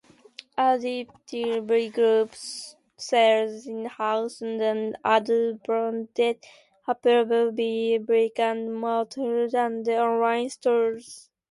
Aditya 0.57 1.61
Birla 1.61 1.93
Group 1.93 2.33
sells 2.33 3.67
in-house 3.67 4.41
and 4.41 4.97
other 5.05 5.53
branded 5.53 6.43
apparel 6.87 7.51
via 7.51 7.99
brick-and-mortar 7.99 9.55
and 9.55 9.87
online 9.89 10.49
stores. 10.49 11.29